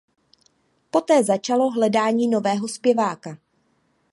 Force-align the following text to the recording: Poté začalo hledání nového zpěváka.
Poté 0.91 1.23
začalo 1.23 1.69
hledání 1.71 2.27
nového 2.27 2.67
zpěváka. 2.67 3.37